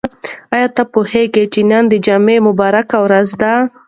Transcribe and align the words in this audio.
آیا 0.55 0.67
ته 0.75 0.83
پوهېږې 0.93 1.43
چې 1.53 1.61
نن 1.71 1.83
د 1.89 1.93
جمعې 2.05 2.37
مبارکه 2.47 2.97
ورځ 3.05 3.29
ده؟ 3.41 3.53